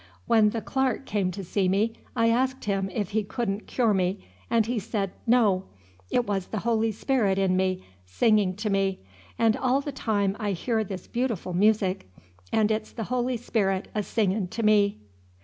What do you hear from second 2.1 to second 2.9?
I asked him